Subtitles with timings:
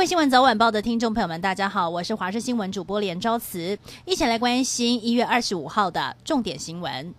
[0.00, 7.14] 各位新闻早晚报的听众朋友们，大家好，我是华视新闻主播连昭慈，一起来关心一月二十五号的重点新闻。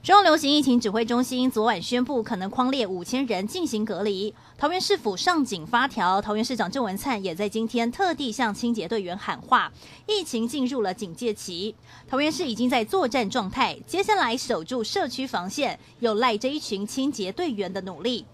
[0.00, 4.32] 中流行疫情指挥中心昨晚宣布，可能框列五千人进行隔离。
[4.56, 9.72] 桃园市府上紧发条，桃园市长郑文灿也在今天特地向清洁队员喊话，
[10.06, 11.74] 疫情进入了警戒期，
[12.06, 18.24] 桃园市已经在作战状态，接下来守住社区防线，有赖这一群清洁队员的努力。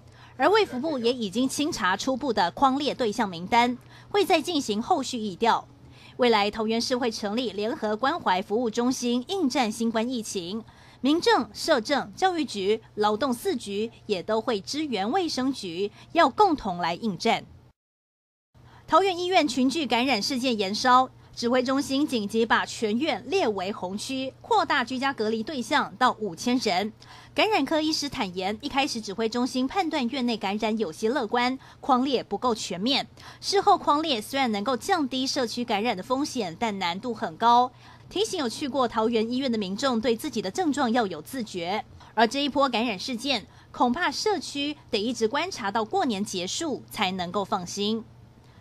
[0.41, 3.77] 而卫福部也已经清查初步的框列对象名单，
[4.09, 5.69] 会再进行后续议调。
[6.17, 10.65] 未来桃园市会成立联合关怀服务中心，应战新冠疫情。
[11.03, 17.45] 民政、社政、教育局、劳动四局也都会支援卫生局，要共同来应战。
[18.87, 26.93] 桃园医院群聚感染事件延烧，指挥中心紧急把全院列为红区，扩大居家隔离对象到五千人。
[27.35, 33.09] 感染科医师坦言，一开始指挥中心判断院内感染有些乐观，框列不够全面。
[33.41, 37.71] 事后框列虽然能够降低社区感染的风险，但难度很高。
[38.11, 41.85] 提醒有去过桃园医院的民众，对自己的症状要有自觉。
[42.15, 48.05] 而这一波感染事件，恐怕社区得一直观察到过年结束才能够放心。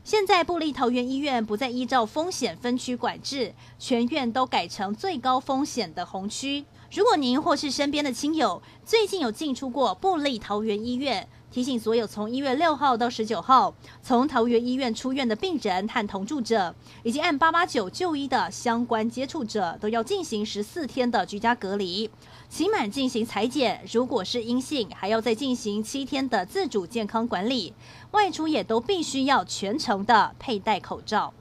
[0.09, 6.65] 现在布利桃园医院不再依照风险分区管制，全院都改成最高风险的红区。
[6.91, 16.73] 如果您或是身边的亲友最近有进出过布利桃园医院，提醒所有从一月六号到十九号从桃园医院出院的病人和同住者，
[17.03, 22.09] 以及按八八九就医的相关接触者，都要进行十四天的居家隔离，
[22.49, 27.71] 期满进行采检，如果是阴性，还要再进行七天的自主健康管理，
[28.11, 31.31] 外出也都必须要全程的佩戴口罩。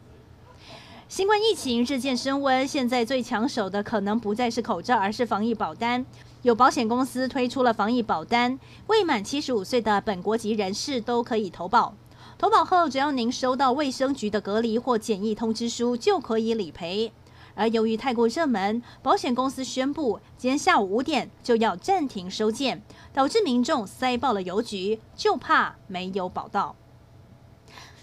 [1.08, 6.04] 新冠疫情日渐升温，现在最抢手的可能不再是口罩，而是防疫保单。
[6.42, 11.94] 有保险公司推出了防疫保单，未满七十五岁的本国籍人士都可以投保。
[12.36, 17.10] 投保后，只要您收到卫生局的隔离或检疫通知书，就可以理赔。
[17.54, 22.82] 而由于太过热门，保险公司宣布今天下午五点就要暂停收件，
[23.14, 26.76] 导致民众塞爆了邮局，就怕没有保到。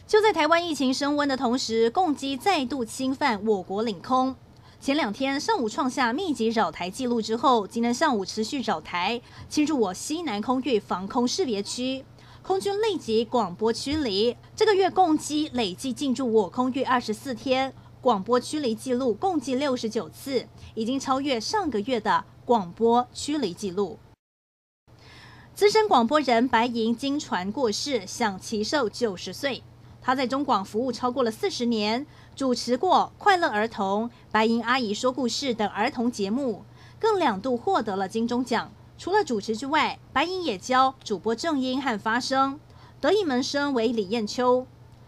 [0.08, 4.36] 就在台湾疫情升温的同时，共机再度侵犯我国领空。
[4.80, 12.06] 前两天上午创下密集扰台记录之后，今天上午持续扰台，侵入我西南空域防空识别区，
[12.44, 14.38] 空军立即广播驱离。
[14.56, 23.98] 这个月共机累计进驻我空域二十四天，广播驱离记录共计六十九次，已经超越上个月的广播驱离记录。
[25.56, 29.64] 资深广播人白银经传过世，享耆寿九十岁。
[30.06, 32.06] 他在中广服务超过了四十年，
[32.36, 36.64] 主持过《快乐儿童》《白银阿姨说故事》等儿童节目，
[37.00, 38.72] 更两度获得了金钟奖。
[39.00, 42.60] 除了主持之外，白银也教主播正音和发声。
[43.02, 44.68] 得意门生为李艳秋。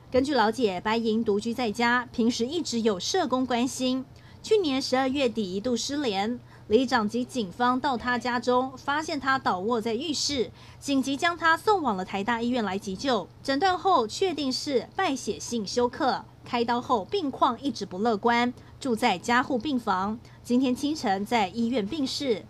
[0.09, 4.03] 根据了解，白银独居在家，平时一直有社工关心。
[4.47, 6.39] 去年十二月底一度失联。
[6.69, 10.49] 里长及警方到他家中，发现他倒卧在浴室，
[10.79, 13.27] 紧急将他送往了台大医院来急救。
[13.43, 20.17] 诊断后确定是败血性休克，开刀后病况一直不乐观，住在加护病房。
[20.41, 22.45] 今天清晨在医院病逝。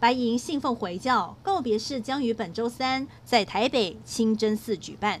[0.00, 5.20] 白银信奉回教，告别式将于本周三在台北清真寺举办。